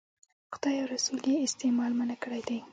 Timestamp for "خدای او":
0.53-0.87